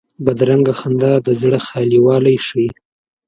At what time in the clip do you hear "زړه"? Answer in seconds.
1.41-1.59